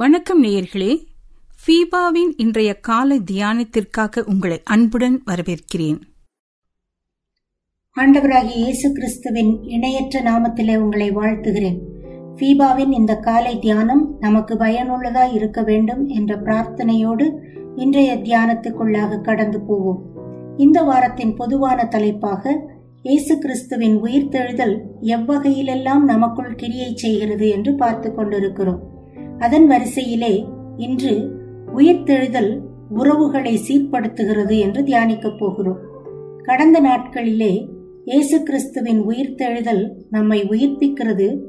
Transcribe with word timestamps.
வணக்கம் 0.00 0.42
நேயர்களே. 0.42 1.06
ஃபீபாவின் 1.62 2.32
இன்றைய 2.36 2.74
காலை 2.74 3.20
தியானத்திற்காக 3.32 4.22
உங்களை 4.24 4.60
அன்புடன் 4.64 5.22
வரவேற்கிறேன். 5.26 5.98
ஆண்டவராகி 7.96 8.54
இயேசு 8.54 8.92
கிறிஸ்துவின் 8.92 9.62
இணையற்ற 9.62 10.20
நாமத்திலே 10.20 10.76
உங்களை 10.76 11.10
வாழ்த்துகிறேன். 11.10 11.78
ஃபீபாவின் 12.36 12.92
இந்த 12.92 13.16
காலை 13.16 13.58
தியானம் 13.58 14.16
நமக்கு 14.20 14.54
பயனுள்ளதாய் 14.54 15.34
இருக்க 15.34 15.62
வேண்டும் 15.62 16.06
என்ற 16.06 16.36
பிரார்த்தனையோடு 16.36 17.30
இன்றைய 17.76 18.14
தியானத்துக்குள்ளாக 18.16 19.20
கடந்து 19.20 19.60
போவோம். 19.60 20.02
இந்த 20.56 20.82
வாரத்தின் 20.82 21.34
பொதுவான 21.34 21.84
தலைப்பாக 21.84 22.72
இயேசு 23.02 23.38
கிறிஸ்துவின் 23.38 24.02
உயிர்த்தெழுதல் 24.02 24.78
எவ்வகையிலெல்லாம் 25.02 26.00
நமக்குள் 26.00 26.54
கிரியை 26.54 26.92
செய்கிறது 26.94 27.48
என்று 27.48 27.74
பார்த்து 27.74 28.14
கொண்டிருக்கிறோம். 28.14 28.87
அதன் 29.38 29.70
வரிசையிலே 29.70 30.44
இன்று 30.76 31.30
உயிர்த்தெழுதல் 31.76 32.58
உறவுகளை 32.90 33.60
சீர்படுத்துகிறது 33.68 34.58
என்று 34.58 34.82
தியானிக்கப் 34.82 35.38
போகிறோம். 35.38 35.78
கடந்த 36.42 36.80
நாட்களிலே 36.80 37.68
இயேசு 38.04 38.42
கிறிஸ்துவின் 38.42 39.00
உயிர்த்தெழுதல் 39.08 39.90
நம்மை 40.10 40.42
உயிர்ப்பிக்கிறது 40.42 41.40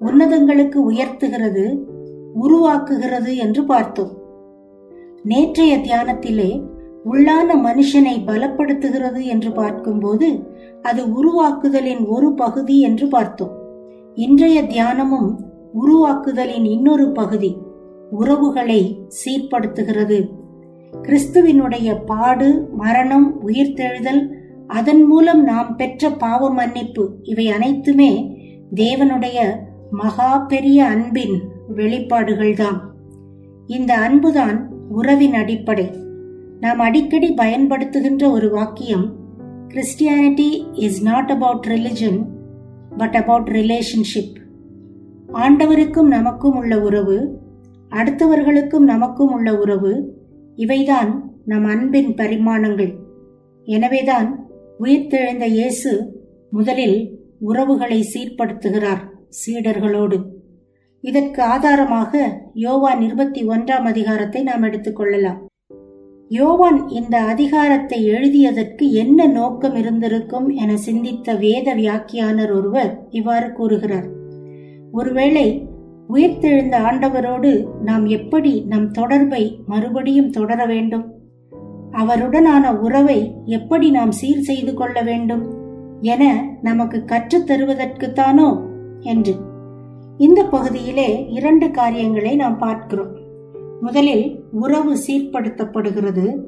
உன்னதங்களுக்கு 0.00 0.78
உயர்த்துகிறது 0.90 1.78
உருவாக்குகிறது 2.42 3.34
என்று 3.36 3.64
பார்த்தோம். 3.64 4.12
நேற்றைய 5.22 5.76
தியானத்திலே 5.76 6.62
உள்ளான 7.04 7.54
மனுஷனை 7.54 8.16
பலப்படுத்துகிறது 8.26 9.22
என்று 9.22 9.52
பார்க்கும்போது 9.52 10.28
அது 10.82 11.12
உருவாக்குதலின் 11.12 12.06
ஒரு 12.06 12.34
பகுதி 12.34 12.80
என்று 12.80 13.08
பார்த்தோம். 13.08 13.52
இன்றைய 14.14 14.62
தியானமும் 14.62 15.52
உருவாக்குதலின் 15.74 16.64
இன்னொரு 16.64 17.12
பகுதி 17.12 17.56
உறவுகளை 18.10 18.98
சீர்படுத்துகிறது. 19.24 20.28
கிறிஸ்துவினுடைய 21.02 22.04
பாடு 22.06 22.68
மரணம் 22.76 23.48
உயிர்த்தெழுதல் 23.48 24.28
அதன் 24.66 25.02
மூலம் 25.02 25.42
நாம் 25.42 25.76
பெற்ற 25.76 26.10
பாவ 26.10 26.50
மன்னிப்பு 26.50 27.10
இவை 27.22 27.50
அனைத்துமே 27.50 28.38
தேவனுடைய 28.74 29.38
மகா 29.90 30.38
பெரிய 30.38 30.84
அன்பின் 30.84 31.42
வெளிப்பாடுகள்தான். 31.76 32.80
இந்த 33.66 33.98
அன்புதான் 33.98 34.68
உறவின் 34.88 35.34
அடிப்படை. 35.34 35.90
நாம் 36.60 36.78
அடிக்கடி 36.78 37.34
பயன்படுத்துகின்ற 37.34 38.30
ஒரு 38.30 38.50
வாக்கியம் 38.50 39.14
Christianity 39.68 40.66
is 40.72 41.02
not 41.02 41.30
about 41.30 41.66
religion 41.68 42.24
but 42.96 43.14
about 43.14 43.48
relationship 43.48 44.42
ஆண்டவருக்கும் 45.42 46.10
நமக்கும் 46.16 46.56
உள்ள 46.56 46.80
உறவு 46.80 47.16
அடுத்தவர்களுக்கும் 47.92 48.84
நமக்கும் 48.84 49.32
உள்ள 49.32 49.48
உறவு 49.58 49.92
இவைதான் 50.56 51.10
நம் 51.44 51.64
அன்பின் 51.64 52.14
பரிமாணங்கள். 52.14 52.92
எனவேதான் 53.66 54.28
உயிர்த்தெழுந்த 54.80 55.46
இயேசு 55.46 55.92
முதலில் 56.50 56.98
உறவுகளை 57.40 58.00
சீர்படுத்துகிறார் 58.12 59.02
சீடர்களோடு. 59.40 60.18
இதற்கு 61.00 61.42
ஆதாரமாக 61.42 62.40
யோவான் 62.54 63.00
இருபத்தி 63.00 63.44
ஒன்றாம் 63.44 63.84
அதிகாரத்தை 63.84 64.42
நாம் 64.42 64.62
எடுத்துக்கொள்ளலாம் 64.62 65.40
யோவான் 66.30 66.88
இந்த 66.88 67.16
அதிகாரத்தை 67.18 67.98
எழுதியதற்கு 68.10 68.84
என்ன 68.92 69.26
நோக்கம் 69.26 69.74
இருந்திருக்கும் 69.74 70.48
என 70.48 70.76
சிந்தித்த 70.76 71.34
வேத 71.34 71.74
வியாக்கியானர் 71.74 72.52
ஒருவர் 72.52 72.92
இவ்வாறு 73.10 73.52
கூறுகிறார். 73.52 74.22
ஒருவேளை 74.94 75.68
உயிர்த்தெழுந்த 76.12 76.76
ஆண்டவரோடு 76.76 77.66
நாம் 77.82 78.06
எப்படி 78.06 78.64
நம் 78.68 78.90
தொடர்பை 78.90 79.60
மறுபடியும் 79.66 80.30
தொடர 80.30 80.66
வேண்டும்? 80.66 81.12
அவருடனான 81.92 82.78
உறவை 82.78 83.34
எப்படி 83.44 83.90
நாம் 83.90 84.12
சீர் 84.12 84.40
செய்து 84.40 84.74
கொள்ள 84.74 85.02
வேண்டும் 85.02 85.54
என 86.00 86.50
நமக்கு 86.62 87.04
கற்றுத் 87.04 87.50
தருவதற்குத்தானோ 87.50 88.60
என்று. 89.00 89.34
இந்த 90.18 90.44
பகுதியிலே 90.44 91.26
இரண்டு 91.28 91.70
காரியங்களை 91.70 92.36
நாம் 92.36 92.58
பார்க்கிறோம். 92.58 93.16
முதலில் 93.80 94.42
உறவு 94.52 94.96
சீர்படுத்தப்படுகிறது. 95.06 96.40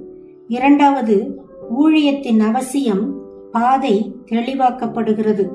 இரண்டாவது 0.49 1.43
ஊழியத்தின் 1.81 2.39
அவசியம் 2.39 3.23
பாதை 3.53 4.15
தெளிவாக்கப்படுகிறது. 4.31 5.51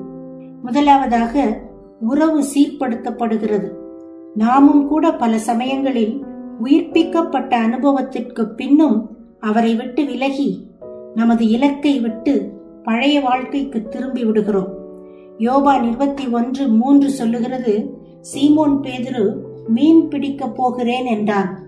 முதலாவதாக 0.62 1.60
உறவு 2.02 2.42
சீர்படுத்தப்படுகிறது. 2.42 3.70
நாமும் 4.34 4.88
கூட 4.88 5.14
பல 5.14 5.38
சமயங்களில் 5.38 6.24
உயிர்ப்பிக்கப்பட்ட 6.64 7.54
அனுபவத்திற்கு 7.54 8.48
பின்னும் 8.48 9.10
அவரை 9.40 9.74
விட்டு 9.74 10.04
விலகி 10.04 10.66
நமது 11.14 11.48
இலக்கை 11.48 12.00
விட்டு 12.00 12.52
பழைய 12.82 13.20
வாழ்க்கைக்கு 13.20 13.88
திரும்பி 13.88 14.24
விடுகிறோம். 14.24 14.70
யோபான் 15.38 15.86
இருபத்தி 15.88 16.28
ஒன்று 16.28 16.68
மூன்று 16.68 17.10
சொல்லுகிறது 17.10 17.74
சீமோன் 18.34 18.76
பேதுரு 18.82 19.36
மீன் 19.68 20.08
பிடிக்கப் 20.08 20.54
போகிறேன் 20.54 21.06
என்றான் 21.06 21.60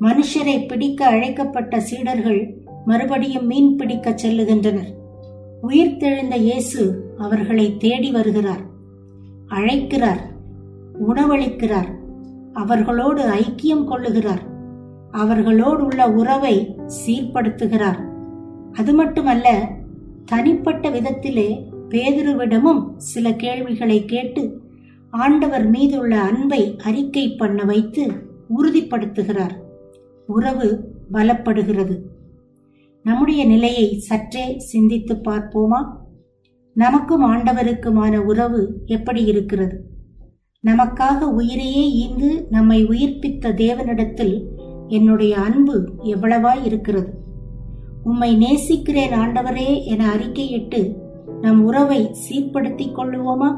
மனுஷரை 0.00 0.66
பிடிக்க 0.66 1.06
அழைக்கப்பட்ட 1.06 1.80
சீடர்கள் 1.80 2.56
மறுபடியும் 2.84 3.46
மீன் 3.46 3.76
பிடிக்க 3.76 4.10
செல்லுகின்றனர். 4.10 4.92
உயிர்த்தெழுந்த 5.62 6.36
இயேசு 6.36 7.04
அவர்களை 7.18 7.76
தேடி 7.76 8.10
வருகிறார். 8.10 8.76
அழைக்கிறார் 9.48 10.20
உணவளிக்கிறார் 11.08 11.96
அவர்களோடு 12.52 13.22
ஐக்கியம் 13.28 13.88
கொள்ளுகிறார் 13.90 14.46
அவர்களோடு 15.10 15.84
உள்ள 15.84 16.10
உறவை 16.10 16.76
சீர்படுத்துகிறார். 17.06 18.08
அது 18.72 18.92
மட்டுமல்ல 18.92 19.70
தனிப்பட்ட 20.24 20.90
விதத்திலே 20.90 21.66
பேதுருவிடமும் 21.88 22.96
சில 22.96 23.32
கேள்விகளை 23.32 24.04
கேட்டு 24.04 24.60
ஆண்டவர் 25.10 25.68
மீதுள்ள 25.68 26.20
அன்பை 26.20 26.76
அறிக்கை 26.84 27.34
பண்ண 27.34 27.64
வைத்து 27.64 28.12
உறுதிப்படுத்துகிறார். 28.58 29.56
உறவு 30.26 30.94
பலப்படுகிறது. 31.12 31.98
நம்முடைய 33.02 33.44
நிலையை 33.44 33.98
சற்றே 33.98 34.58
சிந்தித்து 34.58 35.14
பார்ப்போமா? 35.14 35.97
நமக்கும் 36.78 37.32
ஆண்டவருக்குமான 37.32 38.16
உறவு 38.16 38.82
எப்படி 38.86 39.24
இருக்கிறது? 39.24 39.84
நமக்காக 40.66 41.20
உயிரையே 41.20 41.90
ஈந்து 41.90 42.46
நம்மை 42.50 42.86
உயிர்ப்பித்த 42.86 43.52
தேவனிடத்தில் 43.54 44.42
என்னுடைய 44.88 45.38
அன்பு 45.38 45.88
எவ்வளவாய் 46.02 46.64
இருக்கிறது? 46.64 47.14
உம்மை 48.04 48.36
நேசிக்கிறேன் 48.36 49.12
ஆண்டவரே 49.12 49.84
என 49.84 50.14
அறிக்கையிட்டு 50.14 50.94
நம் 51.40 51.64
உறவை 51.64 52.10
சீர்படுத்திக் 52.12 52.98
கொள்ளுவோமா? 52.98 53.56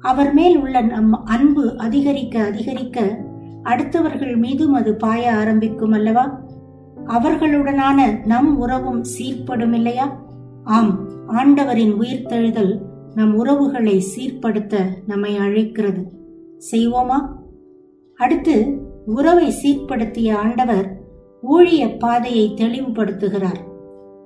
அவர் 0.00 0.34
மேல் 0.34 0.58
உள்ள 0.58 0.80
நம் 0.80 1.24
அன்பு 1.24 1.78
அதிகரிக்க 1.78 2.44
அதிகரிக்க 2.44 3.24
அடுத்தவர்கள் 3.64 4.36
மீதும் 4.36 4.72
அது 4.72 4.96
பாய 4.96 5.34
ஆரம்பிக்கும் 5.34 5.92
அல்லவா? 5.92 6.40
அவர்களுடனான 7.06 8.26
நம் 8.26 8.58
உறவும் 8.58 9.04
சீர்படும் 9.18 9.72
இல்லையா? 9.72 10.22
ஆம். 10.64 11.03
ஆண்டவரின் 11.26 12.00
உயிர்த்தெழுதல் 12.00 12.78
நம் 13.14 13.34
உறவுகளை 13.34 14.04
சீர்படுத்த 14.16 14.78
நம்மை 15.06 15.36
அழைக்கிறது. 15.36 16.12
செய்வோமா? 16.72 17.28
அடுத்து 18.16 18.78
உறவை 19.06 19.52
சீர்படுத்திய 19.62 20.32
ஆண்டவர் 20.32 21.00
ஊழிய 21.42 21.98
பாதையை 21.98 22.54
தெளிவுபடுத்துகிறார். 22.56 23.58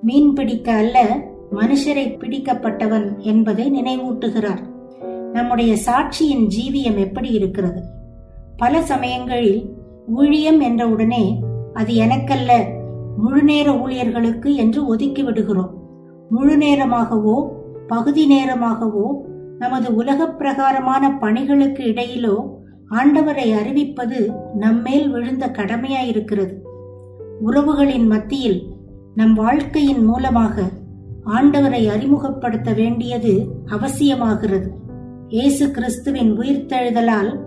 மீன் 0.01 0.33
பிடிக்க 0.33 0.71
அல்ல 0.71 1.17
மனுஷரை 1.51 2.17
பிடிக்கப்பட்டவன் 2.17 3.17
என்பதை 3.17 3.71
நினைவூட்டுகிறார். 3.71 4.61
நம்முடைய 5.33 5.75
சாட்சியின் 5.85 6.47
ஜீவியம் 6.47 6.97
எப்படி 6.97 7.29
இருக்கிறது? 7.29 7.81
பல 8.57 8.81
சமயங்களில் 8.81 9.69
ஊழியம் 10.07 10.59
என்ற 10.59 10.87
உடனே 10.87 11.39
அது 11.73 11.93
எனக்கல்ல 11.93 12.65
முழுநேர 13.17 13.71
ஊழியர்களுக்கு 13.71 14.55
என்று 14.55 14.87
ஒதுக்கி 14.87 15.23
விடுகிறோம். 15.23 15.88
முழு 16.29 16.57
நேரமாகவோ 16.57 17.47
பகுதி 17.87 18.27
நேரமாகவோ 18.27 19.21
நமது 19.59 19.95
உலகப் 19.95 20.37
பிரகாரமான 20.37 21.17
பணிகளுக்கு 21.17 21.83
இடையிலோ 21.83 22.49
ஆண்டவரை 22.91 23.53
அறிவிப்பது 23.53 24.33
நம்மேல் 24.55 25.09
விழுந்த 25.09 25.47
கடமையாயிருக்கிறது. 25.47 26.53
உறவுகளின் 27.45 28.07
மத்தியில் 28.07 28.63
நம் 29.15 29.33
வாழ்க்கையின் 29.33 30.03
மூலமாக 30.05 30.61
ஆண்டவரை 31.25 31.87
அறிமுகப்படுத்த 31.87 32.73
வேண்டியது 32.73 33.47
அவசியமாகிறது. 33.65 34.67
இயேசு 35.27 35.71
கிறிஸ்துவின் 35.71 36.37
உயிர்த்தெழுதலால் 36.37 37.39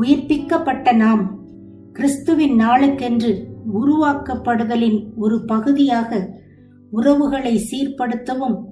உயிர்ப்பிக்கப்பட்ட 0.00 0.94
நாம் 0.94 1.38
கிறிஸ்துவின் 1.92 2.58
நாளுக்கென்று 2.58 3.44
உருவாக்கப்படுதலின் 3.74 5.06
ஒரு 5.16 5.44
பகுதியாக 5.44 6.30
உறவுகளை 6.90 7.66
சீர்படுத்தவும் 7.70 8.64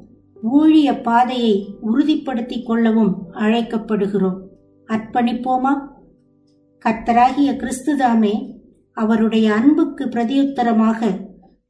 ஊழிய 0.53 1.03
பாதையை 1.03 1.77
உறுதிப்படுத்திக் 1.81 2.67
கொள்ளவும் 2.67 3.35
அழைக்கப்படுகிறோம். 3.35 4.41
அர்ப்பணிப்போமா? 4.87 5.89
கர்த்தராகிய 6.85 7.57
கிறிஸ்துதாமே 7.57 8.59
அவருடைய 8.93 9.55
அன்புக்கு 9.55 10.05
பிரதியுத்தரமாக 10.05 11.21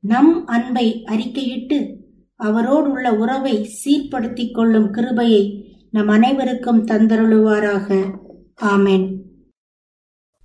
நம் 0.01 0.47
அன்பை 0.47 1.03
அறிக்கையிட்டு 1.05 1.97
அவரோடுள்ள 2.45 3.09
உறவை 3.09 3.69
சீர்படுத்திக் 3.85 4.53
கொள்ளும் 4.53 4.91
கிருபையை 4.91 5.75
நம் 5.91 6.09
அனைவருக்கும் 6.09 6.85
தந்தருளுவாராக. 6.85 8.19
ஆமென். 8.55 9.23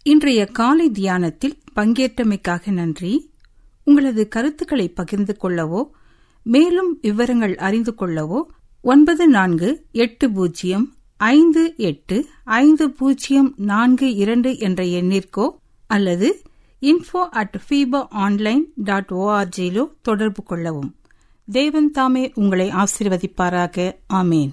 இன்றைய 0.03 0.45
காலை 0.45 0.89
தியானத்தில் 0.89 1.53
பங்கேற்றமைக்காக 1.75 2.71
நன்றி. 2.71 3.28
உங்களது 3.89 4.23
கருத்துக்களை 4.27 4.87
பகிர்ந்து 4.93 5.35
கொள்ளவோ 5.43 5.81
மேலும் 6.45 6.91
விவரங்கள் 7.01 7.55
அறிந்து 7.67 7.93
கொள்ளவோ 7.97 8.39
ஒன்பது 8.85 9.27
நான்கு 9.27 9.69
எட்டு 9.97 10.25
பூஜ்ஜியம் 10.31 10.85
ஐந்து 11.19 11.63
எட்டு 11.89 12.17
ஐந்து 12.59 12.85
பூஜ்ஜியம் 12.89 13.49
நான்கு 13.71 14.07
இரண்டு 14.15 14.51
என்ற 14.59 14.83
எண்ணிற்கோ 14.99 15.45
அல்லது 15.89 16.27
info 16.81 17.21
at 17.39 17.55
FEBA 17.65 18.01
online 18.25 18.63
dot 18.83 19.09
ஓஆர்ஜியிலோ 19.15 19.85
தொடர்பு 20.01 20.43
கொள்ளவும். 20.43 20.91
தேவன் 21.47 21.91
தாமே 21.91 22.23
உங்களை 22.35 22.67
ஆசிர்வதிப்பாராக. 22.81 23.77
ஆமேன். 24.13 24.51